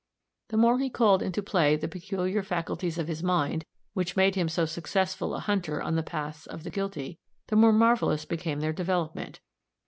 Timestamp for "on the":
5.79-6.01